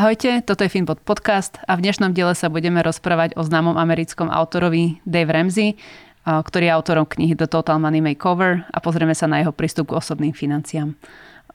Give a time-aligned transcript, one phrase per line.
[0.00, 4.32] Ahojte, toto je Finpod podcast a v dnešnom diele sa budeme rozprávať o známom americkom
[4.32, 5.76] autorovi Dave Ramsey,
[6.24, 10.00] ktorý je autorom knihy The Total Money Makeover a pozrieme sa na jeho prístup k
[10.00, 10.96] osobným financiám.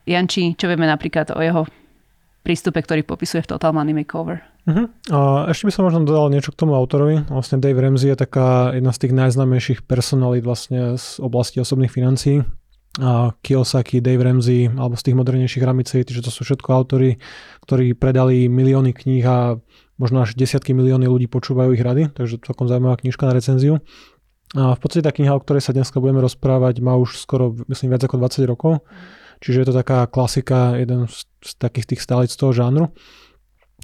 [0.06, 1.66] Janči, čo vieme napríklad o jeho
[2.46, 4.46] prístupe, ktorý popisuje v Total Money Makeover?
[4.70, 4.94] Uh-huh.
[5.10, 7.26] A ešte by som možno dodal niečo k tomu autorovi.
[7.26, 12.46] Vlastne Dave Ramsey je taká jedna z tých najznámejších personalít vlastne z oblasti osobných financií
[13.44, 17.20] Kiyosaki, Dave Ramsey alebo z tých modernejších ramicej, že to sú všetko autory,
[17.68, 19.60] ktorí predali milióny kníh a
[20.00, 23.84] možno až desiatky milióny ľudí počúvajú ich rady, takže celkom zaujímavá knižka na recenziu.
[24.56, 27.92] A v podstate tá kniha, o ktorej sa dneska budeme rozprávať, má už skoro, myslím,
[27.92, 28.74] viac ako 20 rokov,
[29.44, 31.28] čiže je to taká klasika, jeden z,
[31.60, 32.96] takých tých stálic toho žánru.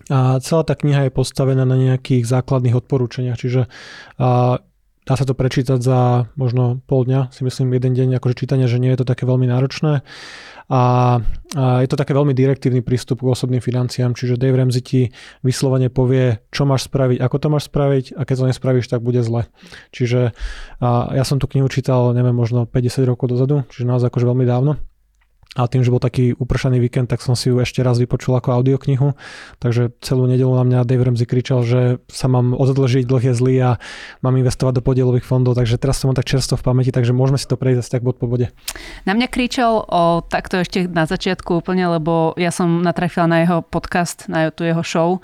[0.07, 3.67] A celá tá kniha je postavená na nejakých základných odporúčaniach, čiže
[4.15, 4.63] a
[5.01, 8.77] Dá sa to prečítať za možno pol dňa, si myslím jeden deň akože čítania, že
[8.77, 10.05] nie je to také veľmi náročné.
[10.71, 10.81] A,
[11.57, 15.01] a je to také veľmi direktívny prístup k osobným financiám, čiže Dave Ramsey ti
[15.41, 19.25] vyslovene povie, čo máš spraviť, ako to máš spraviť a keď to nespravíš, tak bude
[19.25, 19.49] zle.
[19.89, 20.37] Čiže
[20.77, 24.45] a ja som tú knihu čítal, neviem, možno 50 rokov dozadu, čiže naozaj akože veľmi
[24.45, 24.77] dávno.
[25.59, 28.55] A tým, že bol taký upršaný víkend, tak som si ju ešte raz vypočul ako
[28.55, 29.19] audioknihu.
[29.59, 33.55] Takže celú nedelu na mňa Dave Ramsey kričal, že sa mám odložiť, dlh je zlý
[33.59, 33.69] a
[34.23, 35.59] mám investovať do podielových fondov.
[35.59, 38.31] Takže teraz som tak čerstvo v pamäti, takže môžeme si to prejsť tak bod po
[38.31, 38.47] bode.
[39.03, 43.59] Na mňa kričal o takto ešte na začiatku úplne, lebo ja som natrafila na jeho
[43.59, 45.19] podcast, na tú jeho show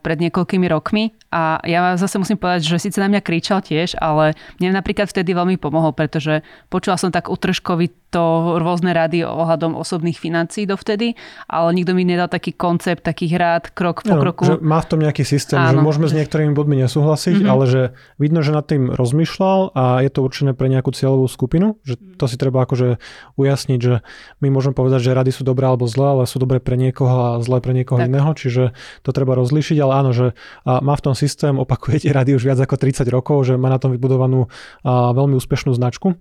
[0.00, 4.38] pred niekoľkými rokmi a ja zase musím povedať, že síce na mňa kričal tiež, ale
[4.62, 10.64] mne napríklad vtedy veľmi pomohol, pretože počula som tak utržkovito rôzne rady ohľadom osobných financií
[10.64, 11.18] dovtedy,
[11.50, 14.42] ale nikto mi nedal taký koncept takých rád krok po no, kroku.
[14.48, 15.76] Že má v tom nejaký systém, Áno.
[15.76, 17.52] že môžeme s niektorými bodmi nesúhlasiť, mm-hmm.
[17.52, 17.82] ale že
[18.22, 22.30] vidno, že nad tým rozmýšľal a je to určené pre nejakú cieľovú skupinu, že to
[22.30, 23.02] si treba akože
[23.36, 24.00] ujasniť, že
[24.40, 27.44] my môžeme povedať, že rady sú dobré alebo zlé, ale sú dobré pre niekoho a
[27.44, 28.08] zlé pre niekoho tak.
[28.08, 28.72] iného, čiže
[29.04, 30.36] to treba rozlišiť rozlíšiť, ale áno, že
[30.68, 33.96] má v tom systém, opakujete rady už viac ako 30 rokov, že má na tom
[33.96, 34.52] vybudovanú
[34.84, 36.12] veľmi úspešnú značku.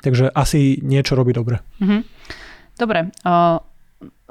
[0.00, 1.60] Takže asi niečo robí dobre.
[1.78, 2.00] Mm-hmm.
[2.80, 3.12] Dobre.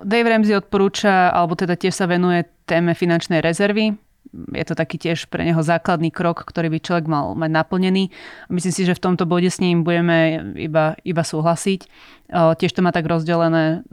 [0.01, 3.93] Dave Ramsey odporúča, alebo teda tiež sa venuje téme finančnej rezervy.
[4.31, 8.09] Je to taký tiež pre neho základný krok, ktorý by človek mal mať naplnený.
[8.49, 11.87] Myslím si, že v tomto bode s ním budeme iba, iba súhlasiť.
[12.31, 13.85] Tiež to má tak rozdelené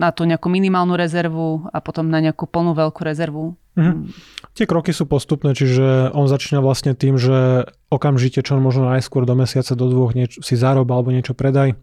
[0.00, 3.60] na tú nejakú minimálnu rezervu a potom na nejakú plnú veľkú rezervu.
[3.76, 4.08] Mhm.
[4.56, 9.36] Tie kroky sú postupné, čiže on začína vlastne tým, že okamžite, čo možno najskôr do
[9.36, 11.76] mesiaca, do dvoch nieč- si zarob alebo niečo predaj.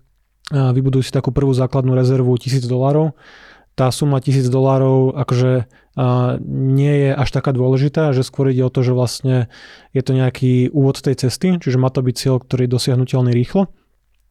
[0.49, 3.13] Vybuduj si takú prvú základnú rezervu 1000 dolárov.
[3.77, 5.69] Tá suma 1000 dolárov akože
[6.41, 9.51] nie je až taká dôležitá, že skôr ide o to, že vlastne
[9.93, 13.69] je to nejaký úvod tej cesty, čiže má to byť cieľ, ktorý je dosiahnutelný rýchlo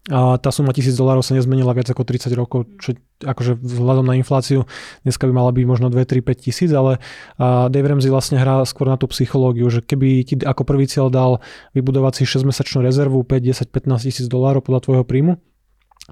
[0.06, 4.20] a tá suma 1000 dolárov sa nezmenila viac ako 30 rokov, čo akože vzhľadom na
[4.20, 4.68] infláciu
[5.06, 7.00] dneska by mala byť možno 2, 3, 5 tisíc, ale
[7.40, 11.40] Dave Ramsey vlastne hrá skôr na tú psychológiu, že keby ti ako prvý cieľ dal
[11.72, 15.40] vybudovať si 6-mesačnú rezervu 5, 10, 15 tisíc dolárov podľa tvojho príjmu,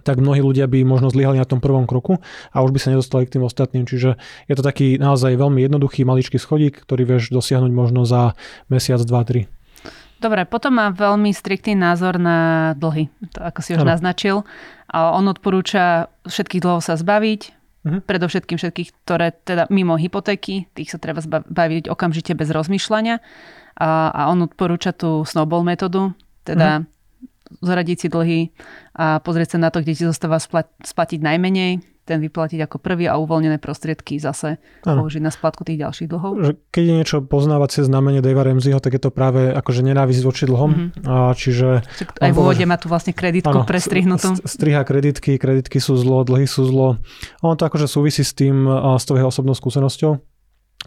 [0.02, 2.18] tak mnohí ľudia by možno zlyhali na tom prvom kroku
[2.50, 3.86] a už by sa nedostali k tým ostatným.
[3.86, 4.18] Čiže
[4.50, 8.34] je to taký naozaj veľmi jednoduchý maličký schodík, ktorý vieš dosiahnuť možno za
[8.66, 9.46] mesiac, dva, tri.
[10.18, 13.92] Dobre, potom má veľmi striktný názor na dlhy, to ako si už ano.
[13.92, 14.40] naznačil.
[14.94, 18.00] A on odporúča všetkých dlhov sa zbaviť, uh-huh.
[18.06, 23.18] predovšetkým všetkých, ktoré teda mimo hypotéky, tých sa treba zbaviť okamžite bez rozmýšľania.
[23.74, 26.14] A, a on odporúča tú snowball metódu,
[26.46, 27.58] teda uh-huh.
[27.58, 28.40] zaradiť si dlhy
[28.94, 33.16] a pozrieť sa na to, kde ti zostáva splatiť najmenej, ten vyplatiť ako prvý a
[33.16, 35.02] uvoľnené prostriedky zase ano.
[35.02, 36.32] použiť na splatku tých ďalších dlhov.
[36.68, 40.70] Keď je niečo poznávacie znamenie Davea Ramseyho, tak je to práve akože nenávisť voči dlhom.
[40.70, 41.08] Mm-hmm.
[41.08, 41.80] A čiže...
[42.20, 44.36] Aj v úvode má tu vlastne kreditku ano, prestrihnutú.
[44.44, 47.00] Striha kreditky, kreditky sú zlo, dlhy sú zlo.
[47.40, 48.68] Ono to akože súvisí s tým,
[49.00, 50.20] s tou jeho osobnou skúsenosťou.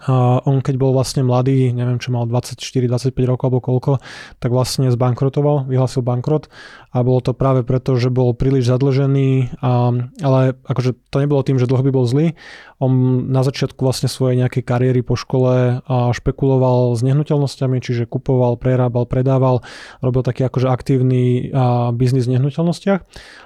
[0.05, 3.91] A on keď bol vlastne mladý, neviem čo mal 24-25 rokov alebo koľko,
[4.38, 6.53] tak vlastne zbankrotoval, vyhlásil bankrot
[6.91, 9.91] a bolo to práve preto, že bol príliš zadlžený, a,
[10.23, 12.39] ale akože to nebolo tým, že dlho by bol zlý,
[12.79, 18.55] on na začiatku vlastne svojej nejakej kariéry po škole a špekuloval s nehnuteľnosťami, čiže kupoval,
[18.55, 19.66] prerábal, predával,
[19.99, 23.01] robil taký akože aktívny a, biznis v nehnuteľnostiach.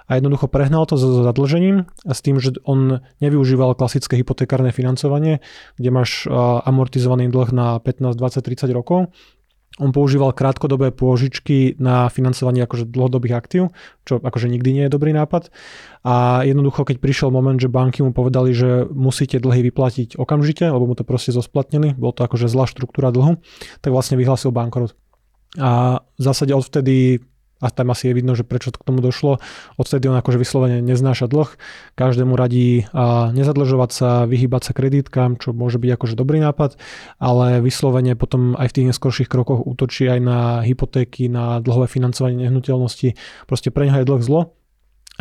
[0.05, 5.39] A jednoducho prehnal to so zadlžením a s tým, že on nevyužíval klasické hypotekárne financovanie,
[5.81, 9.09] kde máš a, amortizovaný dlh na 15, 20, 30 rokov,
[9.79, 13.63] on používal krátkodobé pôžičky na financovanie akože dlhodobých aktív,
[14.03, 15.47] čo akože nikdy nie je dobrý nápad.
[16.03, 20.91] A jednoducho, keď prišiel moment, že banky mu povedali, že musíte dlhy vyplatiť okamžite, lebo
[20.91, 23.39] mu to proste zosplatnili, bolo to akože zlá štruktúra dlhu,
[23.79, 24.91] tak vlastne vyhlásil bankrot.
[25.55, 27.23] A v zásade odvtedy
[27.61, 29.37] a tam asi je vidno, že prečo k tomu došlo.
[29.77, 31.49] Odtedy on akože vyslovene neznáša dlh,
[31.93, 36.75] každému radí a nezadlžovať sa, vyhýbať sa kreditkám, čo môže byť akože dobrý nápad,
[37.21, 42.49] ale vyslovene potom aj v tých neskorších krokoch útočí aj na hypotéky, na dlhové financovanie
[42.49, 43.13] nehnuteľnosti.
[43.45, 44.57] Proste pre neho je dlh zlo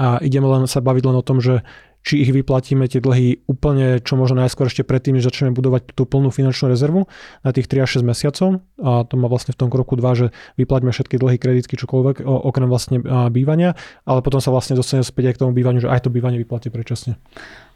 [0.00, 1.60] a ideme len sa baviť len o tom, že
[2.00, 6.08] či ich vyplatíme tie dlhy úplne čo možno najskôr ešte predtým, než začneme budovať tú
[6.08, 7.06] plnú finančnú rezervu
[7.44, 8.48] na tých 3 až 6 mesiacov.
[8.80, 10.26] A to má vlastne v tom kroku 2, že
[10.56, 13.76] vyplaťme všetky dlhy, kreditky, čokoľvek, okrem vlastne bývania,
[14.08, 16.72] ale potom sa vlastne dostaneme späť aj k tomu bývaniu, že aj to bývanie vyplatí
[16.72, 17.20] predčasne.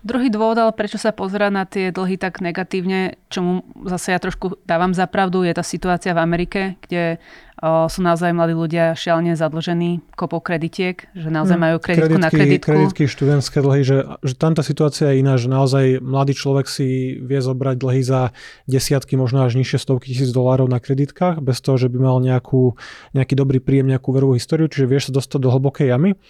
[0.05, 4.61] Druhý dôvod, ale prečo sa pozerá na tie dlhy tak negatívne, čomu zase ja trošku
[4.69, 7.17] dávam za pravdu, je tá situácia v Amerike, kde
[7.65, 12.29] sú naozaj mladí ľudia šialne zadlžení kopou kreditiek, že naozaj hm, majú kreditku kreditky, na
[12.29, 12.69] kreditku.
[12.69, 17.17] Kreditky, študentské dlhy, že, že tam tá situácia je iná, že naozaj mladý človek si
[17.17, 18.37] vie zobrať dlhy za
[18.69, 22.77] desiatky, možno až nižšie stovky tisíc dolárov na kreditkách, bez toho, že by mal nejakú,
[23.17, 26.21] nejaký dobrý príjem, nejakú verovú históriu, čiže vieš sa dostať do hlbokej jamy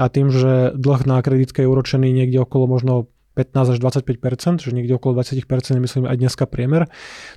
[0.00, 4.74] a tým, že dlh na kreditke je uročený niekde okolo možno 15 až 25%, že
[4.74, 5.46] niekde okolo 20%
[5.78, 6.90] myslím aj dneska priemer,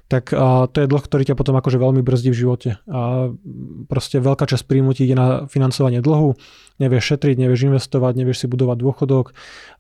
[0.10, 2.69] tak a, to je dlh, ktorý ťa potom akože veľmi brzdí v živote.
[2.90, 3.30] A
[3.86, 6.34] proste veľká časť príjmu ti ide na financovanie dlhu,
[6.81, 9.25] nevieš šetriť, nevieš investovať, nevieš si budovať dôchodok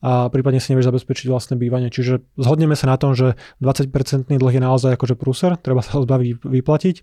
[0.05, 1.89] a prípadne si nevieš zabezpečiť vlastné bývanie.
[1.89, 6.05] Čiže zhodneme sa na tom, že 20% dlh je naozaj akože prúser, treba sa ho
[6.05, 6.95] zbaviť vyplatiť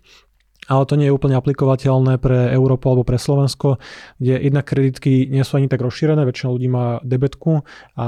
[0.71, 3.75] ale to nie je úplne aplikovateľné pre Európu alebo pre Slovensko,
[4.23, 7.67] kde jednak kreditky nie sú ani tak rozšírené, väčšina ľudí má debetku
[7.99, 8.07] a,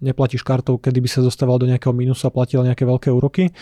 [0.00, 3.52] neplatíš kartou, kedy by sa dostával do nejakého minusu a platil nejaké veľké úroky.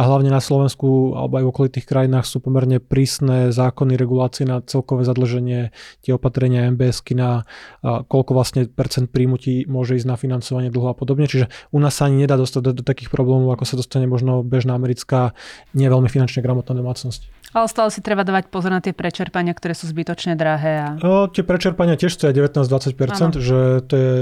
[0.00, 4.64] A hlavne na Slovensku alebo aj v okolitých krajinách sú pomerne prísne zákony, regulácie na
[4.64, 5.68] celkové zadlženie,
[6.00, 7.44] tie opatrenia MBSky na
[7.84, 11.28] a, koľko vlastne percent príjmu ti môže ísť na financovanie dlhu a podobne.
[11.28, 14.40] Čiže u nás sa ani nedá dostať do, do takých problémov, ako sa dostane možno
[14.40, 15.36] bežná americká,
[15.76, 17.52] nie veľmi finančne gramotná domácnosť.
[17.58, 20.78] Ale stále si treba dávať pozor na tie prečerpania, ktoré sú zbytočne drahé.
[20.78, 20.88] A...
[21.02, 24.12] O, tie prečerpania tiež stoja 19-20%, že to je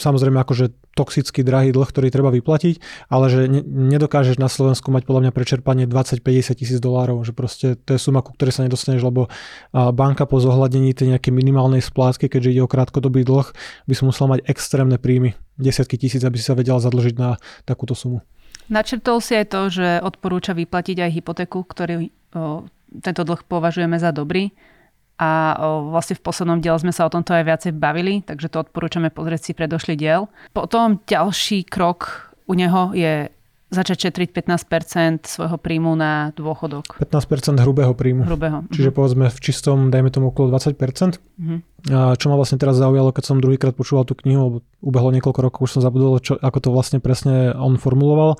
[0.00, 5.04] samozrejme akože toxický drahý dlh, ktorý treba vyplatiť, ale že ne, nedokážeš na Slovensku mať
[5.04, 9.04] podľa mňa prečerpanie 20-50 tisíc dolárov, že proste to je suma, ku ktorej sa nedostaneš,
[9.04, 9.28] lebo
[9.72, 13.52] banka po zohľadnení tej nejakej minimálnej splátky, keďže ide o krátkodobý dlh,
[13.84, 17.36] by som musel mať extrémne príjmy, desiatky tisíc, aby si sa vedel zadlžiť na
[17.68, 18.24] takúto sumu.
[18.72, 22.08] Načrtol si aj to, že odporúča vyplatiť aj hypotéku, ktorý
[22.92, 24.52] tento dlh považujeme za dobrý.
[25.22, 25.54] A
[25.86, 29.40] vlastne v poslednom diele sme sa o tomto aj viacej bavili, takže to odporúčame pozrieť
[29.46, 30.26] si predošlý diel.
[30.50, 33.30] Potom ďalší krok u neho je
[33.72, 37.00] začať šetriť 15% svojho príjmu na dôchodok.
[37.00, 38.28] 15% hrubého príjmu.
[38.28, 38.68] Hrubého.
[38.68, 38.98] Čiže uh-huh.
[39.00, 40.76] povedzme v čistom, dajme tomu okolo 20%.
[40.76, 41.58] Uh-huh.
[41.88, 45.40] A čo ma vlastne teraz zaujalo, keď som druhýkrát počúval tú knihu, lebo ubehlo niekoľko
[45.40, 48.36] rokov, už som zabudol, čo, ako to vlastne presne on formuloval.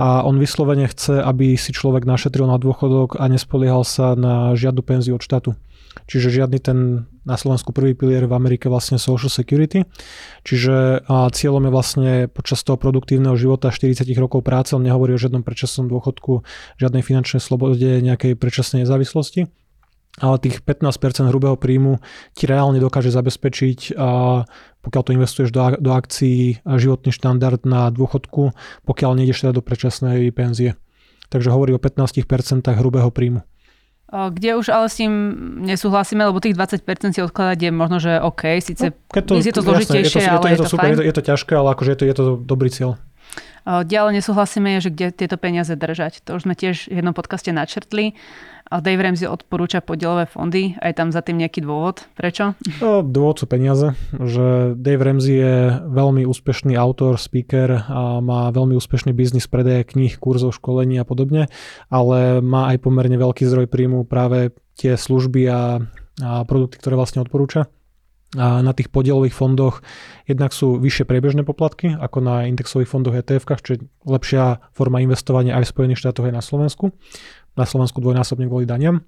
[0.00, 4.80] A on vyslovene chce, aby si človek našetril na dôchodok a nespoliehal sa na žiadnu
[4.80, 5.58] penziu od štátu.
[6.06, 6.78] Čiže žiadny ten
[7.26, 9.86] na Slovensku prvý pilier v Amerike vlastne Social Security.
[10.46, 15.20] Čiže a cieľom je vlastne počas toho produktívneho života 40 rokov práce, on nehovorí o
[15.20, 16.46] žiadnom predčasnom dôchodku,
[16.78, 19.50] žiadnej finančnej slobode, nejakej predčasnej nezávislosti
[20.18, 22.02] ale tých 15% hrubého príjmu
[22.34, 24.42] ti reálne dokáže zabezpečiť, a
[24.82, 28.50] pokiaľ to investuješ do, do akcií, životný štandard na dôchodku,
[28.84, 30.74] pokiaľ nejdeš teda do predčasnej penzie.
[31.30, 32.26] Takže hovorí o 15%
[32.74, 33.46] hrubého príjmu.
[34.10, 35.12] Kde už ale s tým
[35.62, 39.62] nesúhlasíme, lebo tých 20% si odkladať je možno, že OK, síce no, to, je to
[39.62, 40.88] zložitejšie, jasné, je to, ale je to, je to, je to super.
[40.90, 42.98] Je to, je to ťažké, ale akože je to, je to dobrý cieľ.
[43.66, 46.24] Ďalej nesúhlasíme je, že kde tieto peniaze držať.
[46.28, 48.16] To už sme tiež v jednom podcaste načrtli.
[48.70, 52.06] Dave Ramsey odporúča podielové fondy, aj tam za tým nejaký dôvod.
[52.14, 52.54] Prečo?
[52.78, 55.54] No, dôvod sú peniaze, že Dave Ramsey je
[55.90, 61.50] veľmi úspešný autor, speaker a má veľmi úspešný biznis predaje kníh, kurzov, školení a podobne,
[61.90, 65.82] ale má aj pomerne veľký zdroj príjmu práve tie služby a,
[66.22, 67.66] a produkty, ktoré vlastne odporúča.
[68.38, 69.82] A na tých podielových fondoch
[70.22, 75.58] jednak sú vyššie priebežné poplatky ako na indexových fondoch ETF, čo je lepšia forma investovania
[75.58, 76.94] aj v Spojených štátoch aj na Slovensku
[77.60, 79.02] na Slovensku dvojnásobne kvôli daniam.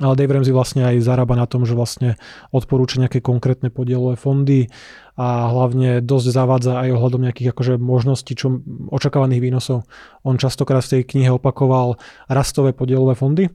[0.00, 2.16] Ale Dave Ramsey vlastne aj zarába na tom, že vlastne
[2.54, 4.70] odporúča nejaké konkrétne podielové fondy
[5.18, 9.84] a hlavne dosť zavádza aj ohľadom nejakých akože možností, čo očakávaných výnosov.
[10.24, 12.00] On častokrát v tej knihe opakoval
[12.30, 13.50] rastové podielové fondy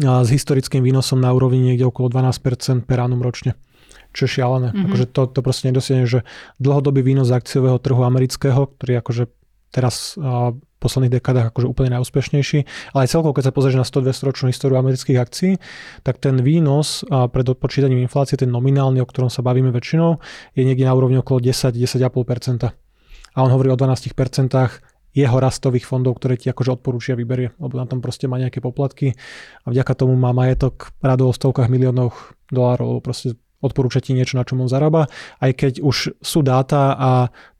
[0.00, 3.54] a s historickým výnosom na úrovni niekde okolo 12% per annum ročne
[4.10, 4.70] čo je šialené.
[4.70, 4.86] Mm-hmm.
[4.90, 6.26] Akože to, to proste nedosiahne, že
[6.58, 9.24] dlhodobý výnos z akciového trhu amerického, ktorý akože
[9.70, 12.58] teraz v posledných dekádach akože úplne najúspešnejší,
[12.96, 15.52] ale aj celkovo, keď sa pozrieš na 100-200 ročnú históriu amerických akcií,
[16.02, 20.18] tak ten výnos pred odpočítaním inflácie, ten nominálny, o ktorom sa bavíme väčšinou,
[20.58, 22.66] je niekde na úrovni okolo 10-10,5%.
[22.66, 24.10] A on hovorí o 12%
[25.10, 29.14] jeho rastových fondov, ktoré ti akože odporúčia vyberie, lebo na tom proste má nejaké poplatky
[29.62, 34.44] a vďaka tomu má majetok rado o stovkách miliónov dolárov, proste odporúča ti niečo, na
[34.44, 35.08] čom on zarába,
[35.40, 37.10] aj keď už sú dáta a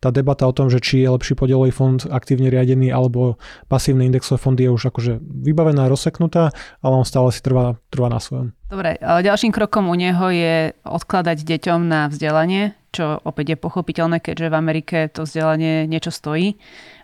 [0.00, 3.36] tá debata o tom, že či je lepší podielový fond aktívne riadený alebo
[3.68, 8.16] pasívne indexové fondy je už akože vybavená, rozseknutá, ale on stále si trvá, trvá na
[8.16, 8.56] svojom.
[8.72, 14.50] Dobre, ďalším krokom u neho je odkladať deťom na vzdelanie, čo opäť je pochopiteľné, keďže
[14.50, 16.56] v Amerike to vzdelanie niečo stojí.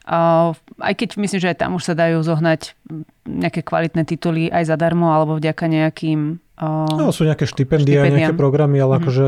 [0.07, 2.79] Aj keď myslím, že aj tam už sa dajú zohnať
[3.27, 8.97] nejaké kvalitné tituly aj zadarmo alebo vďaka nejakým No, sú nejaké štipendia, nejaké programy, ale
[8.97, 9.03] mm-hmm.
[9.05, 9.27] akože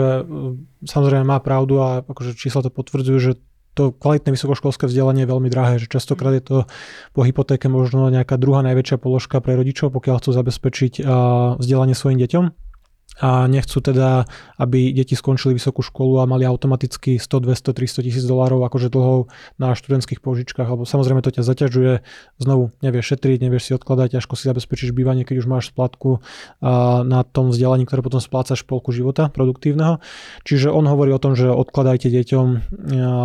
[0.89, 3.33] samozrejme má pravdu a akože čísla to potvrdzujú, že
[3.77, 6.57] to kvalitné vysokoškolské vzdelanie je veľmi drahé, že častokrát je to
[7.15, 10.93] po hypotéke možno nejaká druhá najväčšia položka pre rodičov, pokiaľ chcú zabezpečiť
[11.63, 12.68] vzdelanie svojim deťom
[13.19, 14.25] a nechcú teda,
[14.59, 19.31] aby deti skončili vysokú školu a mali automaticky 100, 200, 300 tisíc dolárov akože dlhov
[19.59, 21.93] na študentských požičkách, lebo samozrejme to ťa zaťažuje,
[22.39, 26.23] znovu nevieš šetriť, nevieš si odkladať, ťažko si zabezpečíš bývanie, keď už máš splatku
[27.05, 29.99] na tom vzdelaní, ktoré potom splácaš polku života produktívneho.
[30.47, 32.47] Čiže on hovorí o tom, že odkladajte deťom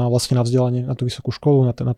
[0.09, 1.95] vlastne na vzdelanie na tú vysokú školu, na ten, na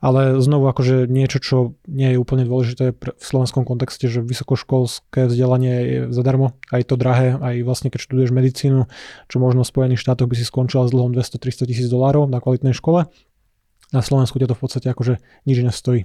[0.00, 1.56] ale znovu akože niečo, čo
[1.90, 7.00] nie je úplne dôležité v slovenskom kontexte, že vysokoškolské vzdelanie je zadarmo, aj je to
[7.00, 8.84] drahé, aj vlastne keď študuješ medicínu,
[9.32, 12.76] čo možno v Spojených štátoch by si skončila s dlhom 200-300 tisíc dolárov na kvalitnej
[12.76, 13.08] škole.
[13.96, 16.04] Na Slovensku ťa to v podstate akože nič nestojí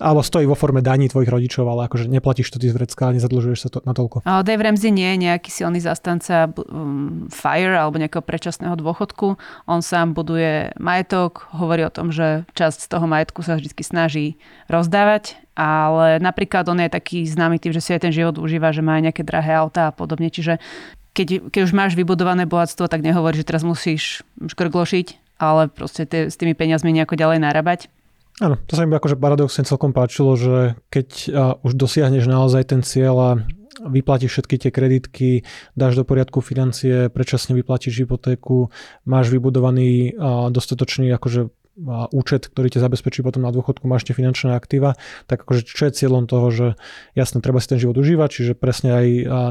[0.00, 3.58] alebo stojí vo forme daní tvojich rodičov, ale akože neplatíš to ty z vrecka nezadlžuješ
[3.66, 4.26] sa to na toľko.
[4.26, 9.38] Ale Dave Ramsey nie je nejaký silný zastanca um, FIRE alebo nejakého predčasného dôchodku.
[9.70, 14.26] On sám buduje majetok, hovorí o tom, že časť z toho majetku sa vždy snaží
[14.66, 18.82] rozdávať, ale napríklad on je taký známy tým, že si aj ten život užíva, že
[18.82, 20.28] má aj nejaké drahé auta a podobne.
[20.28, 20.58] Čiže
[21.14, 26.26] keď, keď už máš vybudované bohatstvo, tak nehovorí, že teraz musíš škrglošiť, ale proste tie,
[26.26, 27.86] s tými peniazmi nejako ďalej narábať.
[28.42, 31.08] Áno, to sa mi akože paradoxne celkom páčilo, že keď
[31.62, 33.30] už dosiahneš naozaj ten cieľ a
[33.78, 35.30] vyplatíš všetky tie kreditky,
[35.78, 38.74] dáš do poriadku financie, predčasne vyplatíš hypotéku,
[39.06, 40.18] máš vybudovaný
[40.50, 41.46] dostatočný akože
[42.14, 44.94] účet, ktorý ťa zabezpečí potom na dôchodku, máš tie finančné aktíva,
[45.26, 46.66] tak akože čo je cieľom toho, že
[47.18, 49.06] jasne, treba si ten život užívať, čiže presne aj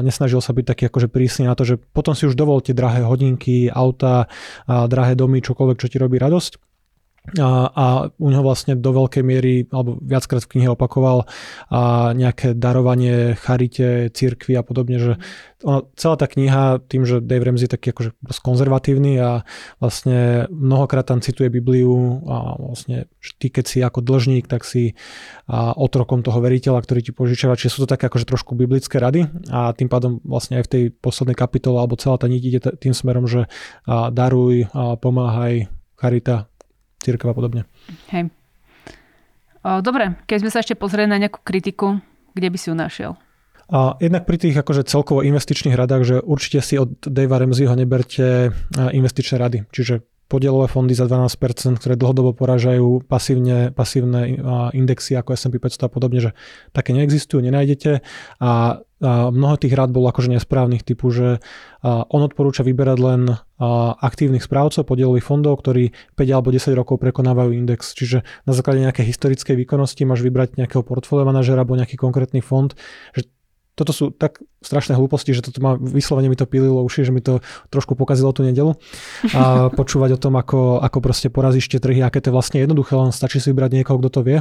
[0.08, 3.68] nesnažil sa byť taký akože prísny na to, že potom si už dovolte drahé hodinky,
[3.68, 4.32] auta,
[4.64, 6.73] drahé domy, čokoľvek, čo ti robí radosť
[7.24, 7.84] a, a
[8.20, 11.24] u neho vlastne do veľkej miery, alebo viackrát v knihe opakoval
[11.72, 15.12] a nejaké darovanie charite, cirkvi a podobne, že
[15.64, 18.12] ono, celá tá kniha, tým, že Dave Ramsey je taký akože
[18.44, 19.40] konzervatívny a
[19.80, 23.08] vlastne mnohokrát tam cituje Bibliu a vlastne
[23.40, 24.92] ty keď si ako dlžník, tak si
[25.48, 29.24] a otrokom toho veriteľa, ktorý ti požičiava, čiže sú to také akože trošku biblické rady
[29.48, 32.92] a tým pádom vlastne aj v tej poslednej kapitole alebo celá tá niť ide tým
[32.92, 33.48] smerom, že
[33.88, 36.52] a daruj, a pomáhaj, charita,
[37.04, 37.68] církev a podobne.
[38.08, 38.32] Hej.
[39.60, 42.00] O, dobre, keď sme sa ešte pozreli na nejakú kritiku,
[42.32, 43.12] kde by si ju našiel?
[43.68, 48.52] A jednak pri tých akože celkovo investičných radách, že určite si od Davea Ramseyho neberte
[48.76, 49.64] investičné rady.
[49.72, 54.40] Čiže podielové fondy za 12%, ktoré dlhodobo porážajú pasívne, pasívne
[54.72, 56.30] indexy ako S&P 500 a podobne, že
[56.72, 58.04] také neexistujú, nenájdete
[58.40, 61.44] a, a mnoho tých rád bolo akože nesprávnych typu, že
[61.84, 63.20] on odporúča vyberať len
[64.00, 67.92] aktívnych správcov podielových fondov, ktorí 5 alebo 10 rokov prekonávajú index.
[67.92, 72.72] Čiže na základe nejakej historickej výkonnosti máš vybrať nejakého portfólio manažera alebo nejaký konkrétny fond,
[73.12, 73.28] že
[73.74, 77.18] toto sú tak strašné hlúposti, že toto ma vyslovene mi to pililo uši, že mi
[77.18, 77.42] to
[77.74, 78.78] trošku pokazilo tú nedelu.
[79.34, 82.94] A počúvať o tom, ako, ako proste porazíš tie trhy, aké to je vlastne jednoduché,
[82.94, 84.38] len stačí si vybrať niekoho, kto to vie.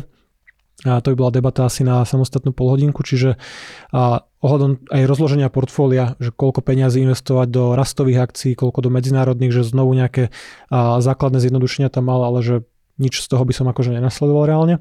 [0.83, 3.39] A to by bola debata asi na samostatnú polhodinku, čiže
[3.95, 9.55] a ohľadom aj rozloženia portfólia, že koľko peňazí investovať do rastových akcií, koľko do medzinárodných,
[9.55, 10.35] že znovu nejaké
[10.67, 12.55] a základné zjednodušenia tam mal, ale že
[12.99, 14.75] nič z toho by som akože nenasledoval reálne.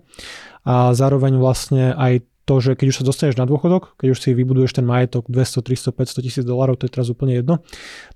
[0.67, 4.35] A zároveň vlastne aj to, že keď už sa dostaneš na dôchodok, keď už si
[4.35, 7.63] vybuduješ ten majetok 200, 300, 500 tisíc dolárov, to je teraz úplne jedno,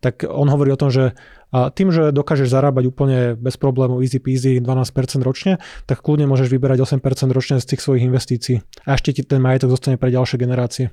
[0.02, 1.14] tak on hovorí o tom, že
[1.50, 6.82] tým, že dokážeš zarábať úplne bez problémov easy peasy 12% ročne, tak kľudne môžeš vyberať
[6.82, 10.90] 8% ročne z tých svojich investícií a ešte ti ten majetok zostane pre ďalšie generácie.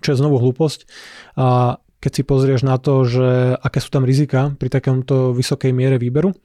[0.00, 0.84] Čo je znovu hlúposť.
[1.40, 5.96] A keď si pozrieš na to, že aké sú tam rizika pri takomto vysokej miere
[5.96, 6.36] výberu,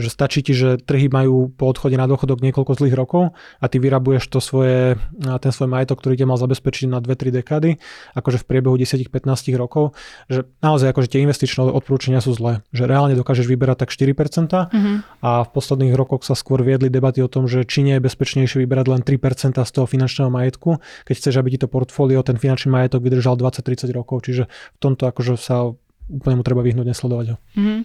[0.00, 3.76] že stačí ti, že trhy majú po odchode na dôchodok niekoľko zlých rokov a ty
[3.76, 7.76] vyrabuješ to svoje, ten svoj majetok, ktorý ťa mal zabezpečiť na 2-3 dekády,
[8.16, 9.92] akože v priebehu 10-15 rokov,
[10.32, 14.96] že naozaj akože tie investičné odporúčania sú zlé, že reálne dokážeš vyberať tak 4% mm-hmm.
[15.20, 18.64] a v posledných rokoch sa skôr viedli debaty o tom, že či nie je bezpečnejšie
[18.64, 22.72] vyberať len 3% z toho finančného majetku, keď chceš, aby ti to portfólio, ten finančný
[22.72, 25.76] majetok vydržal 20-30 rokov, čiže v tomto akože sa
[26.10, 27.36] úplne mu treba vyhnúť, nesledovať ho.
[27.54, 27.80] Mm-hmm.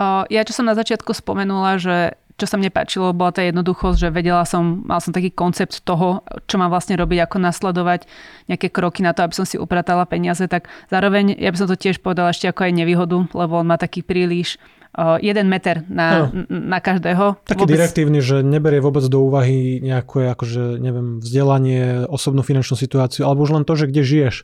[0.00, 1.96] Ja čo som na začiatku spomenula, že
[2.40, 6.26] čo sa mne páčilo, bola tá jednoduchosť, že vedela som, mal som taký koncept toho,
[6.50, 8.08] čo mám vlastne robiť, ako nasledovať
[8.50, 11.78] nejaké kroky na to, aby som si upratala peniaze, tak zároveň ja by som to
[11.78, 14.58] tiež povedala ešte ako aj nevýhodu, lebo on má taký príliš
[15.24, 16.44] jeden meter na, no.
[16.48, 17.40] na každého.
[17.48, 17.80] Taký vôbec...
[17.80, 23.56] direktívny, že neberie vôbec do úvahy nejaké, akože, neviem, vzdelanie, osobnú finančnú situáciu, alebo už
[23.56, 24.36] len to, že kde žiješ.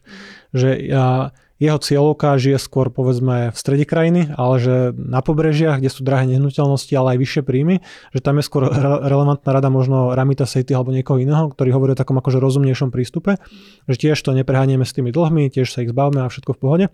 [0.56, 5.90] Že ja, jeho cieľovka žije skôr povedzme v strede krajiny, ale že na pobrežiach, kde
[5.90, 7.82] sú drahé nehnuteľnosti, ale aj vyššie príjmy,
[8.14, 11.90] že tam je skôr re- relevantná rada možno Ramita Sejty alebo niekoho iného, ktorý hovorí
[11.94, 13.42] o takom akože rozumnejšom prístupe,
[13.90, 16.86] že tiež to neprehánieme s tými dlhmi, tiež sa ich zbavme a všetko v pohode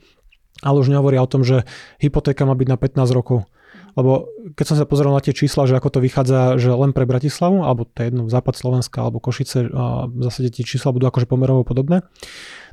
[0.63, 1.67] ale už nehovoria o tom, že
[1.99, 3.49] hypotéka má byť na 15 rokov.
[3.95, 4.27] Lebo
[4.59, 7.63] keď som sa pozrel na tie čísla, že ako to vychádza, že len pre Bratislavu,
[7.63, 11.31] alebo to je jedno, západ Slovenska, alebo Košice, a v zásade tie čísla budú akože
[11.31, 12.03] pomerovo podobné,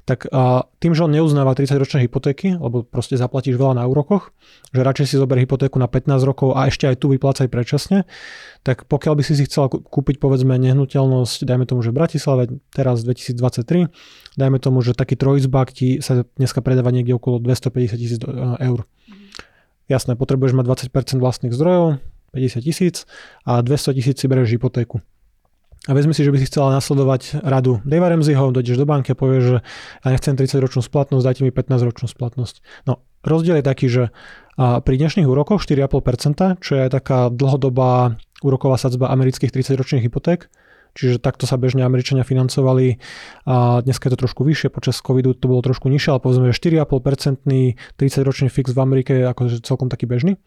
[0.06, 4.34] tak a tým, že on neuznáva 30-ročné hypotéky, lebo proste zaplatíš veľa na úrokoch,
[4.74, 8.10] že radšej si zober hypotéku na 15 rokov a ešte aj tu vyplácaj predčasne,
[8.66, 12.44] tak pokiaľ by si si chcela kúpiť povedzme nehnuteľnosť, dajme tomu, že v Bratislave
[12.74, 13.94] teraz 2023,
[14.42, 18.90] dajme tomu, že taký trojizbák ti sa dneska predáva niekde okolo 250 tisíc e, eur.
[19.86, 22.02] Jasné, potrebuješ mať 20% vlastných zdrojov,
[22.34, 22.96] 50 tisíc
[23.46, 25.04] a 200 tisíc si bereš hypotéku
[25.90, 29.18] a vezmi si, že by si chcela nasledovať radu Dave Ramseyho, dojdeš do banky a
[29.18, 29.58] povieš, že
[30.06, 32.62] ja nechcem 30 ročnú splatnosť, dajte mi 15 ročnú splatnosť.
[32.86, 34.04] No, rozdiel je taký, že
[34.62, 40.54] pri dnešných úrokoch 4,5%, čo je taká dlhodobá úroková sadzba amerických 30 ročných hypoték,
[40.94, 43.00] čiže takto sa bežne Američania financovali
[43.46, 46.58] a dneska je to trošku vyššie, počas covidu to bolo trošku nižšie, ale povedzme, že
[46.84, 47.46] 4,5%
[47.98, 50.40] 30 ročný fix v Amerike je akože celkom taký bežný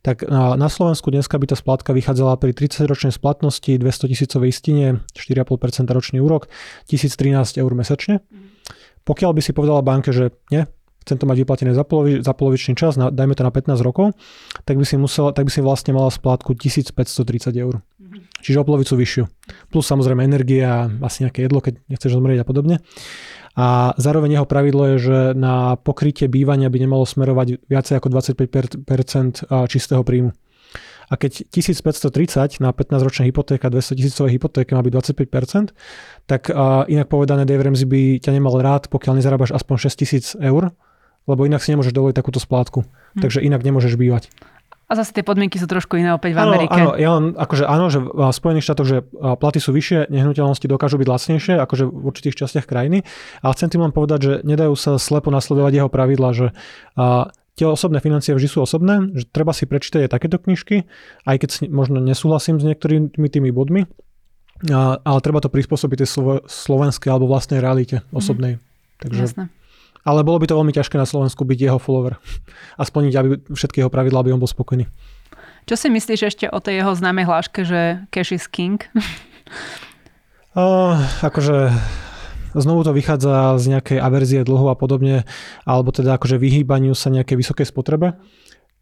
[0.00, 5.92] tak na Slovensku dneska by tá splátka vychádzala pri 30-ročnej splatnosti 200 tisícovej istine, 4,5%
[5.92, 6.48] ročný úrok,
[6.88, 8.24] 1013 eur mesačne.
[9.04, 10.64] Pokiaľ by si povedala banke, že nie,
[11.04, 14.16] chcem to mať vyplatené za, polovi, za polovičný čas, na, dajme to na 15 rokov,
[14.64, 17.84] tak by si, musela, tak by si vlastne mala splátku 1530 eur.
[18.42, 19.24] Čiže o polovicu vyššiu.
[19.70, 22.76] Plus samozrejme energia, asi nejaké jedlo, keď nechceš zomrieť a podobne.
[23.58, 28.86] A zároveň jeho pravidlo je, že na pokrytie bývania by nemalo smerovať viacej ako 25%
[29.66, 30.30] čistého príjmu.
[31.10, 35.74] A keď 1530 na 15-ročná hypotéka, 200 tisícové hypotéka má byť 25%,
[36.30, 36.46] tak
[36.86, 40.70] inak povedané Dave Ramsey by ťa nemal rád, pokiaľ nezarábaš aspoň 6 tisíc eur,
[41.26, 42.86] lebo inak si nemôžeš dovoliť takúto splátku.
[42.86, 43.26] Hm.
[43.26, 44.30] Takže inak nemôžeš bývať.
[44.90, 46.74] A zase tie podmienky sú trošku iné opäť v Amerike.
[46.74, 50.98] Áno, ja len, akože áno, že v Spojených štátoch, že platy sú vyššie, nehnuteľnosti dokážu
[50.98, 53.06] byť lacnejšie, akože v určitých častiach krajiny,
[53.38, 56.46] ale chcem tým len povedať, že nedajú sa slepo nasledovať jeho pravidla, že
[56.98, 60.90] a, tie osobné financie vždy sú osobné, že treba si prečítať aj takéto knižky,
[61.22, 63.86] aj keď možno nesúhlasím s niektorými tými bodmi,
[64.74, 66.10] a, ale treba to prispôsobiť tej
[66.50, 68.58] slovenskej alebo vlastnej realite osobnej.
[68.58, 68.62] Mm.
[69.06, 69.44] Takže Jasné.
[70.04, 72.16] Ale bolo by to veľmi ťažké na Slovensku byť jeho follower
[72.76, 74.88] a splniť aby všetky jeho pravidlá, aby on bol spokojný.
[75.68, 78.80] Čo si myslíš ešte o tej jeho známej hláške, že cash is king?
[80.56, 81.70] Uh, akože
[82.56, 85.22] znovu to vychádza z nejakej averzie dlhu a podobne,
[85.62, 88.18] alebo teda akože vyhýbaniu sa nejakej vysokej spotrebe.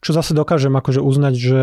[0.01, 1.63] Čo zase dokážem akože uznať, že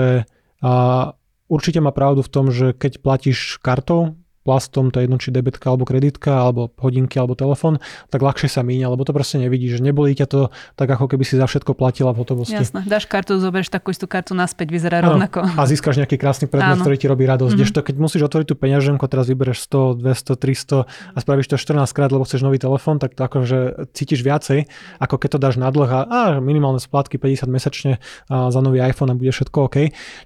[0.61, 1.15] uh,
[1.47, 5.73] určite má pravdu v tom, že keď platíš kartou, plastom, to je jedno či debetka
[5.73, 7.81] alebo kreditka, alebo hodinky alebo telefón,
[8.13, 10.41] tak ľahšie sa míňa, lebo to proste nevidíš, že nebolí ťa to
[10.77, 12.53] tak, ako keby si za všetko platila v hotovosti.
[12.53, 15.17] Jasné, dáš kartu, zoberieš takú istú kartu naspäť, vyzerá ano.
[15.17, 15.49] rovnako.
[15.57, 17.57] A získaš nejaký krásny predmet, ktorý ti robí radosť.
[17.57, 17.75] Mm-hmm.
[17.75, 21.89] to, keď musíš otvoriť tú peňaženku, teraz vybereš 100, 200, 300 a spravíš to 14
[21.97, 24.69] krát, lebo chceš nový telefón, tak to akože cítiš viacej,
[25.01, 27.93] ako keď to dáš na dlh a, a minimálne splátky 50 mesačne
[28.29, 29.77] a za nový iPhone a bude všetko OK.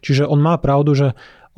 [0.04, 1.08] Čiže on má pravdu, že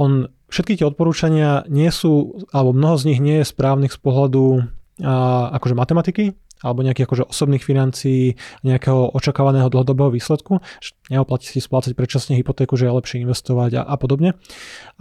[0.02, 4.66] on všetky tie odporúčania nie sú, alebo mnoho z nich nie je správnych z pohľadu
[5.06, 10.62] a, akože matematiky, alebo nejakých akože osobných financií, nejakého očakávaného dlhodobého výsledku.
[11.10, 14.38] Neoplatí si splácať predčasne hypotéku, že je lepšie investovať a, a podobne.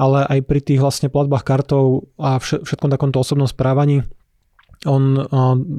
[0.01, 4.09] Ale aj pri tých vlastne platbách kartou a všetkom takomto osobnom správaní
[4.89, 5.29] on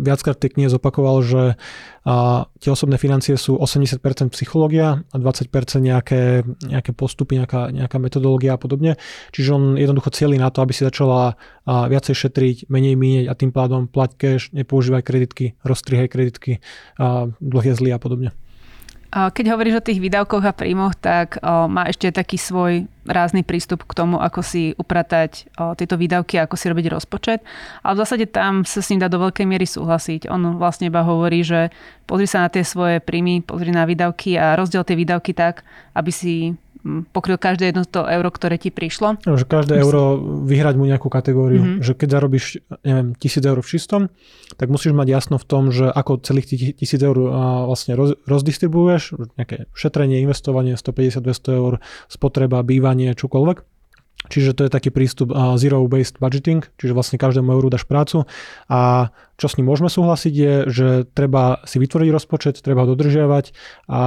[0.06, 1.44] viackrát v tej knihe zopakoval, že
[2.62, 3.98] tie osobné financie sú 80%
[4.38, 5.50] psychológia a 20%
[5.82, 9.02] nejaké, nejaké postupy, nejaká, nejaká metodológia a podobne.
[9.34, 11.34] Čiže on jednoducho cieľí na to, aby si začala
[11.66, 16.62] viacej šetriť, menej mínieť a tým pádom plať cash, nepoužívaj kreditky, rozstrihaj kreditky,
[17.42, 18.30] dlh je zlý a podobne.
[19.12, 23.92] Keď hovoríš o tých výdavkoch a príjmoch, tak má ešte taký svoj rázny prístup k
[23.92, 27.44] tomu, ako si upratať tieto výdavky, ako si robiť rozpočet.
[27.84, 30.32] Ale v zásade tam sa s ním dá do veľkej miery súhlasiť.
[30.32, 31.76] On vlastne iba hovorí, že
[32.08, 36.12] pozri sa na tie svoje príjmy, pozri na výdavky a rozdiel tie výdavky tak, aby
[36.16, 36.56] si
[37.14, 39.22] pokryl každé jedno to euro, ktoré ti prišlo.
[39.24, 39.86] No, že každé Myslím.
[39.86, 40.02] euro
[40.50, 41.62] vyhrať mu nejakú kategóriu.
[41.62, 41.84] Mm-hmm.
[41.86, 42.46] Že keď zarobíš,
[42.82, 44.02] neviem, tisíc eur v čistom,
[44.58, 47.18] tak musíš mať jasno v tom, že ako celých tých tisíc eur
[47.70, 51.74] vlastne roz, rozdistribuješ, nejaké šetrenie, investovanie, 150-200 eur,
[52.10, 53.62] spotreba, bývanie, čokoľvek.
[54.30, 58.30] Čiže to je taký prístup zero-based budgeting, čiže vlastne každému euru dáš prácu
[58.70, 59.10] a
[59.42, 63.58] čo s ním môžeme súhlasiť je, že treba si vytvoriť rozpočet, treba ho dodržiavať
[63.90, 64.02] a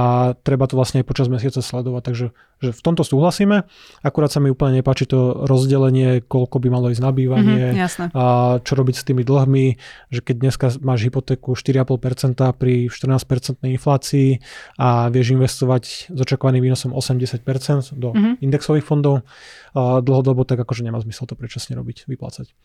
[0.47, 2.03] treba to vlastne aj počas mesiaca sledovať.
[2.07, 2.25] Takže
[2.63, 3.67] že v tomto súhlasíme,
[3.99, 8.25] akurát sa mi úplne nepáči to rozdelenie, koľko by malo ísť na bývanie mm-hmm, a
[8.63, 9.65] čo robiť s tými dlhmi,
[10.07, 14.39] že keď dneska máš hypotéku 4,5% pri 14% inflácii
[14.79, 18.39] a vieš investovať s očakovaným výnosom 80% do mm-hmm.
[18.39, 19.27] indexových fondov,
[19.75, 22.55] dlhodobo tak akože nemá zmysel to predčasne robiť, vyplácať.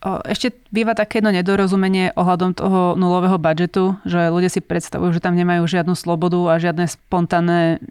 [0.00, 5.36] Ešte býva také jedno nedorozumenie ohľadom toho nulového budžetu, že ľudia si predstavujú, že tam
[5.36, 7.84] nemajú žiadnu slobodu a žiadne spontánne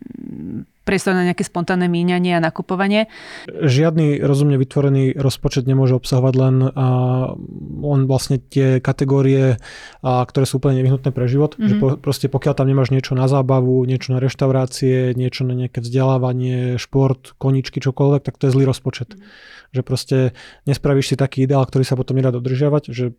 [0.89, 3.05] priestor na nejaké spontánne míňanie a nakupovanie.
[3.45, 6.69] Žiadny rozumne vytvorený rozpočet nemôže obsahovať len a,
[7.85, 9.61] on vlastne tie kategórie,
[10.01, 11.53] a, ktoré sú úplne nevyhnutné pre život.
[11.53, 11.69] Mm-hmm.
[11.69, 11.81] Že mhm.
[11.81, 16.81] po, proste pokiaľ tam nemáš niečo na zábavu, niečo na reštaurácie, niečo na nejaké vzdelávanie,
[16.81, 19.13] šport, koničky, čokoľvek, tak to je zlý rozpočet.
[19.13, 20.17] Mm-hmm že proste
[20.65, 23.13] nespravíš si taký ideál, ktorý sa potom nedá dodržiavať, že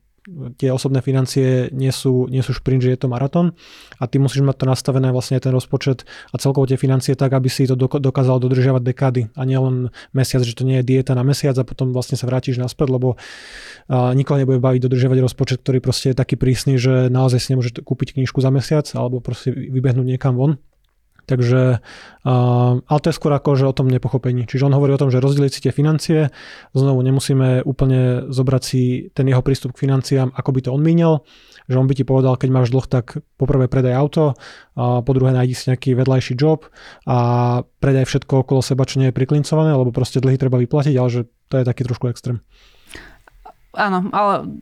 [0.60, 3.56] tie osobné financie nie sú, nie sú šprint, že je to maratón
[3.96, 7.48] a ty musíš mať to nastavené vlastne ten rozpočet a celkovo tie financie tak, aby
[7.48, 11.24] si to dokázal dodržiavať dekády a nie len mesiac, že to nie je dieta na
[11.24, 15.80] mesiac a potom vlastne sa vrátiš naspäť, lebo uh, nikoho nebude baviť dodržiavať rozpočet, ktorý
[15.80, 20.04] proste je taký prísny, že naozaj si nemôže kúpiť knižku za mesiac alebo proste vybehnúť
[20.04, 20.60] niekam von
[21.30, 21.78] Takže,
[22.26, 24.50] ale to je skôr ako, že o tom nepochopení.
[24.50, 26.34] Čiže on hovorí o tom, že rozdeliť si tie financie,
[26.74, 31.22] znovu nemusíme úplne zobrať si ten jeho prístup k financiám, ako by to on míňal,
[31.70, 34.34] že on by ti povedal, keď máš dlh, tak poprvé predaj auto,
[34.74, 36.66] a po druhé nájdi si nejaký vedľajší job
[37.06, 37.18] a
[37.78, 41.20] predaj všetko okolo seba, čo nie je priklincované, lebo proste dlhy treba vyplatiť, ale že
[41.46, 42.42] to je taký trošku extrém.
[43.70, 44.58] Áno, ale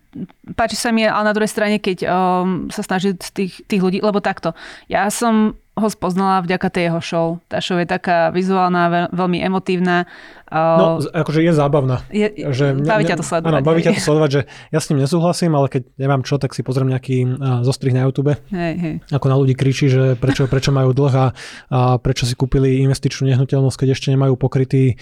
[0.52, 4.20] páči sa mi, ale na druhej strane, keď um, sa snaží tých, tých ľudí, lebo
[4.20, 4.52] takto,
[4.84, 7.26] ja som ho spoznala vďaka tej jeho show.
[7.46, 10.10] Tá show je taká vizuálna, veľmi emotívna.
[10.48, 12.02] No, akože je zábavná.
[12.08, 12.24] Je,
[12.56, 13.60] že baví ťa to sledovať.
[13.60, 14.40] Áno, baví ťa to sledovať, že
[14.72, 18.32] ja s ním nesúhlasím, ale keď nemám čo, tak si pozriem nejaký zostrih na YouTube.
[18.48, 18.94] Hej, hej.
[19.12, 21.26] Ako na ľudí kričí, že prečo, prečo majú dlh a,
[21.68, 24.96] a prečo si kúpili investičnú nehnuteľnosť, keď ešte nemajú pokrytý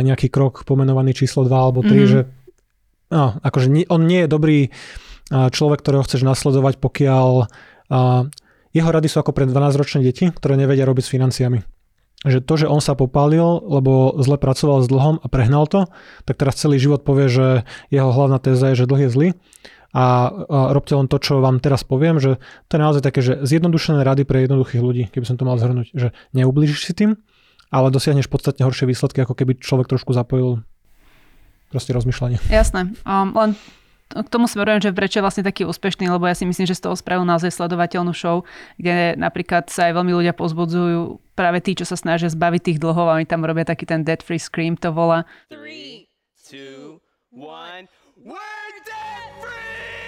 [0.00, 2.08] nejaký krok pomenovaný číslo 2 alebo 3, mm-hmm.
[2.08, 2.20] že
[3.12, 4.58] no, akože on nie je dobrý
[5.28, 7.52] človek, ktorého chceš nasledovať, pokiaľ
[8.70, 11.58] jeho rady sú ako pre 12-ročné deti, ktoré nevedia robiť s financiami.
[12.20, 15.88] Že to, že on sa popálil, lebo zle pracoval s dlhom a prehnal to,
[16.28, 17.46] tak teraz celý život povie, že
[17.88, 19.28] jeho hlavná téza je, že dlh je zlý.
[19.90, 22.38] A, a robte len to, čo vám teraz poviem, že
[22.70, 25.90] to je naozaj také, že zjednodušené rady pre jednoduchých ľudí, keby som to mal zhrnúť,
[25.90, 27.18] že neublížiš si tým,
[27.74, 30.62] ale dosiahneš podstatne horšie výsledky, ako keby človek trošku zapojil
[31.74, 32.38] proste rozmýšľanie.
[32.50, 32.94] Jasné.
[33.02, 33.50] Um, len
[34.10, 36.90] k tomu smerujem, že prečo je vlastne taký úspešný, lebo ja si myslím, že z
[36.90, 38.42] toho spravil naozaj sledovateľnú show,
[38.74, 43.06] kde napríklad sa aj veľmi ľudia pozbudzujú práve tí, čo sa snažia zbaviť tých dlhov
[43.06, 45.22] a oni tam robia taký ten dead free scream, to volá.
[45.54, 46.10] 3,
[46.50, 46.98] 2,
[47.30, 47.86] 1,
[48.26, 50.00] we're dead free!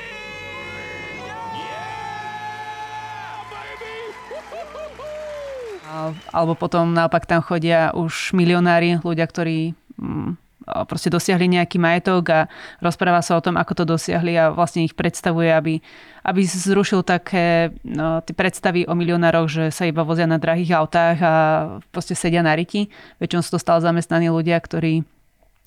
[6.32, 10.40] Alebo potom naopak tam chodia už milionári, ľudia, ktorí mm,
[10.88, 12.40] proste dosiahli nejaký majetok a
[12.80, 15.74] rozpráva sa o tom, ako to dosiahli a vlastne ich predstavuje, aby,
[16.24, 21.18] aby zrušil také no, tie predstavy o milionároch, že sa iba vozia na drahých autách
[21.22, 21.34] a
[21.92, 22.88] proste sedia na riti.
[23.20, 25.04] Väčšinou sú to stále zamestnaní ľudia, ktorí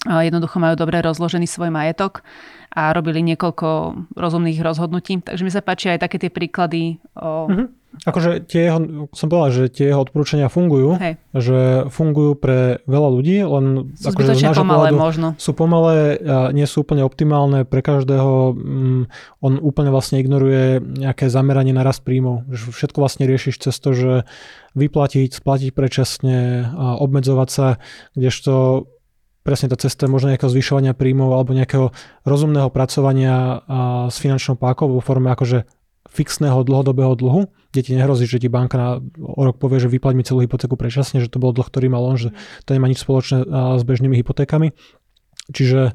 [0.05, 2.21] jednoducho majú dobre rozložený svoj majetok
[2.69, 5.23] a robili niekoľko rozumných rozhodnutí.
[5.25, 9.49] Takže mi sa páči aj také tie príklady o mm-hmm Akože tie jeho, som povedal,
[9.55, 11.15] že tie jeho odporúčania fungujú, Hej.
[11.31, 15.27] že fungujú pre veľa ľudí, len sú akože z pomalé možno.
[15.39, 18.57] Sú pomalé, a nie sú úplne optimálne pre každého.
[18.57, 19.03] Mm,
[19.39, 22.43] on úplne vlastne ignoruje nejaké zameranie na rast príjmov.
[22.51, 24.13] Že všetko vlastne riešiš cez to, že
[24.75, 27.67] vyplatiť, splatiť predčasne, a obmedzovať sa,
[28.13, 28.85] kdežto
[29.45, 31.93] presne tá cesta možno nejakého zvyšovania príjmov alebo nejakého
[32.25, 33.61] rozumného pracovania
[34.09, 35.69] s finančnou pákou vo forme akože
[36.15, 40.13] fixného dlhodobého dlhu, kde ti nehrozí, že ti banka na, o rok povie, že vyplať
[40.15, 42.31] mi celú hypotéku predčasne, že to bol dlh, ktorý mal on, že
[42.63, 43.43] to nemá nič spoločné
[43.75, 44.71] s bežnými hypotékami.
[45.51, 45.91] Čiže,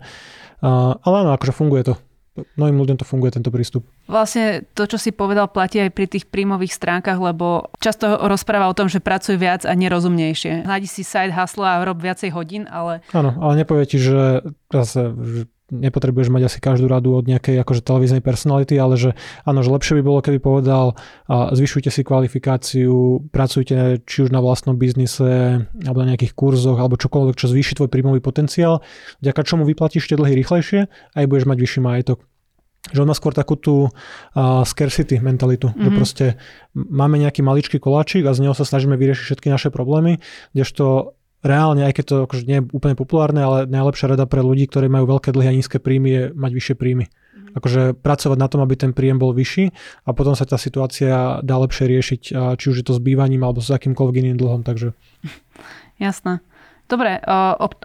[1.00, 1.96] ale áno, akože funguje to.
[2.54, 3.84] Mnohým ľuďom to funguje, tento prístup.
[4.06, 8.76] Vlastne to, čo si povedal, platí aj pri tých príjmových stránkach, lebo často rozpráva o
[8.78, 10.64] tom, že pracuj viac a nerozumnejšie.
[10.64, 13.02] Hľadí si side hustle a rob viacej hodín, ale...
[13.10, 15.10] Áno, ale nepovie ti, že zase,
[15.70, 19.10] nepotrebuješ mať asi každú radu od nejakej akože televíznej personality, ale že
[19.46, 20.98] áno, že lepšie by bolo, keby povedal
[21.30, 26.98] a zvyšujte si kvalifikáciu, pracujte či už na vlastnom biznise alebo na nejakých kurzoch alebo
[27.00, 28.82] čokoľvek, čo zvýši tvoj príjmový potenciál,
[29.22, 32.26] vďaka čomu vyplatíš tie dlhy rýchlejšie a aj budeš mať vyšší majetok
[32.88, 35.84] že on má skôr takú tú uh, scarcity mentalitu, mm-hmm.
[35.84, 35.96] že mhm.
[36.00, 36.26] proste
[36.74, 40.24] máme nejaký maličký koláčik a z neho sa snažíme vyriešiť všetky naše problémy,
[40.56, 44.68] kdežto reálne, aj keď to akože nie je úplne populárne, ale najlepšia rada pre ľudí,
[44.68, 47.04] ktorí majú veľké dlhy a nízke príjmy, je mať vyššie príjmy.
[47.08, 47.50] Mhm.
[47.56, 49.72] Akože pracovať na tom, aby ten príjem bol vyšší
[50.04, 52.22] a potom sa tá situácia dá lepšie riešiť,
[52.60, 54.60] či už je to s bývaním alebo s akýmkoľvek iným dlhom.
[54.62, 54.92] Takže...
[56.04, 56.44] Jasné.
[56.90, 57.22] Dobre,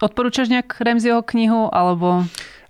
[0.01, 2.25] odporúčaš nejak Remziho knihu alebo...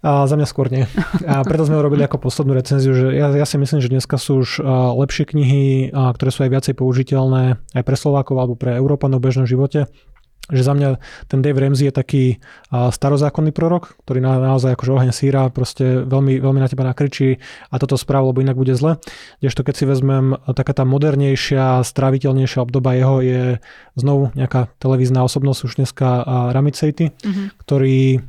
[0.06, 0.86] A za mňa skôr nie.
[1.26, 4.44] A preto sme urobili ako poslednú recenziu, že ja, ja si myslím, že dneska sú
[4.44, 4.62] už
[5.02, 9.48] lepšie knihy, ktoré sú aj viacej použiteľné aj pre Slovákov alebo pre Európanov v bežnom
[9.50, 9.90] živote
[10.46, 12.24] že za mňa ten Dave Ramsey je taký
[12.70, 17.42] starozákonný prorok, ktorý na, naozaj akože oheň síra, proste veľmi, veľmi na teba nakričí
[17.74, 19.02] a toto spravil, lebo inak bude zle.
[19.42, 23.42] Kdežto keď si vezmem taká tá modernejšia, stráviteľnejšia obdoba jeho je
[23.98, 26.22] znovu nejaká televízna osobnosť už dneska
[26.54, 27.46] Ramit Seiti, mm-hmm.
[27.66, 28.22] ktorý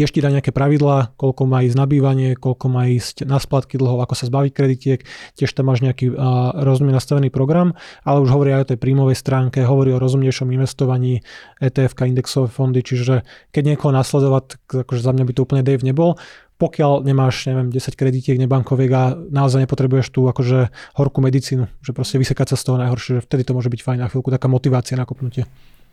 [0.00, 4.00] tiež ti dá nejaké pravidlá, koľko má ísť nabývanie, koľko má ísť na splatky dlhov,
[4.00, 5.00] ako sa zbaviť kreditiek,
[5.36, 7.76] tiež tam máš nejaký uh, rozumne nastavený program,
[8.08, 11.20] ale už hovorí aj o tej príjmovej stránke, hovorí o rozumnejšom investovaní
[11.60, 16.16] ETF, indexové fondy, čiže keď niekoho nasledovať, akože za mňa by to úplne Dave nebol,
[16.56, 22.16] pokiaľ nemáš, neviem, 10 kreditiek nebankoviek a naozaj nepotrebuješ tú akože horkú medicínu, že proste
[22.16, 24.96] vysekať sa z toho najhoršie, že vtedy to môže byť fajn na chvíľku, taká motivácia
[24.96, 25.44] na kopnutie.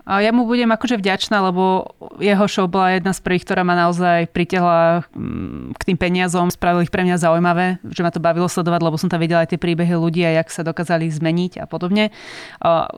[0.07, 1.91] Ja mu budem akože vďačná, lebo
[2.23, 6.47] jeho show bola jedna z prvých, ktorá ma naozaj pritiahla mm, k tým peniazom.
[6.47, 9.51] Spravili ich pre mňa zaujímavé, že ma to bavilo sledovať, lebo som tam videla aj
[9.51, 12.15] tie príbehy ľudí a jak sa dokázali zmeniť a podobne.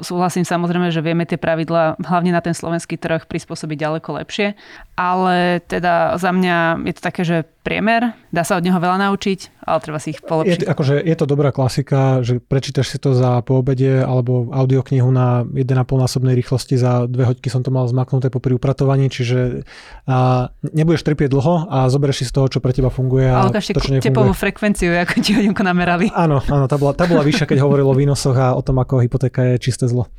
[0.05, 4.53] Súhlasím samozrejme, že vieme tie pravidla hlavne na ten slovenský trh prispôsobiť ďaleko lepšie.
[4.93, 9.61] Ale teda za mňa je to také, že priemer, dá sa od neho veľa naučiť,
[9.67, 10.63] ale treba si ich polepšiť.
[10.63, 15.43] Je, akože, je to dobrá klasika, že prečítaš si to za poobede alebo audioknihu na
[15.43, 19.67] 1,5 násobnej rýchlosti, za dve hoďky som to mal zmaknuté po upratovaní, čiže
[20.07, 23.29] a, nebudeš trpieť dlho a zoberieš si z toho, čo pre teba funguje.
[23.29, 26.09] A ale čo tepovú frekvenciu, ako ti hodinku namerali.
[26.15, 29.05] Áno, áno, tá bola, tá bola vyššia, keď hovorilo o výnosoch a o tom, ako
[29.05, 30.09] hypotéka je čisté zlo.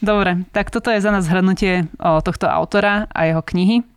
[0.00, 3.93] Dobre, tak toto je za nás zhrnutie tohto autora a jeho knihy.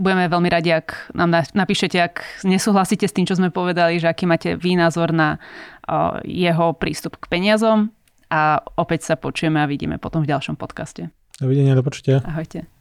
[0.00, 4.24] Budeme veľmi radi, ak nám napíšete, ak nesúhlasíte s tým, čo sme povedali, že aký
[4.24, 5.36] máte vy názor na
[6.24, 7.92] jeho prístup k peniazom
[8.32, 11.12] a opäť sa počujeme a vidíme potom v ďalšom podcaste.
[11.36, 12.24] Dovidenia, do počutia.
[12.24, 12.79] Ahojte.